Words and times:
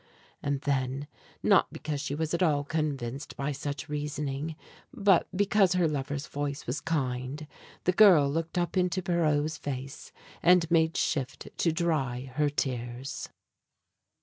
And 0.41 0.61
then, 0.61 1.07
not 1.43 1.71
because 1.71 2.01
she 2.01 2.15
was 2.15 2.33
at 2.33 2.41
all 2.41 2.63
convinced 2.63 3.37
by 3.37 3.51
such 3.51 3.87
reasoning, 3.87 4.55
but 4.91 5.27
because 5.37 5.73
her 5.73 5.87
lover's 5.87 6.25
voice 6.25 6.65
was 6.65 6.81
kind, 6.81 7.45
the 7.83 7.91
girl 7.91 8.27
looked 8.27 8.57
up 8.57 8.75
into 8.75 9.03
Pierrot's 9.03 9.57
face 9.59 10.11
and 10.41 10.71
made 10.71 10.97
shift 10.97 11.49
to 11.55 11.71
dry 11.71 12.31
her 12.33 12.49
tears. 12.49 13.29